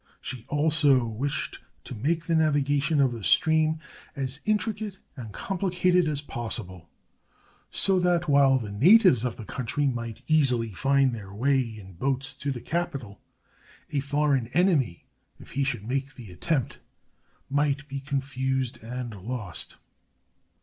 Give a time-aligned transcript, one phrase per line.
[0.19, 3.79] She also wished to make the navigation of the stream
[4.15, 6.89] as intricate and complicated as possible,
[7.69, 12.33] so that, while the natives of the country might easily find their way, in boats,
[12.37, 13.21] to the capital,
[13.91, 15.05] a foreign enemy,
[15.39, 16.79] if he should make the attempt,
[17.47, 19.77] might be confused and lost.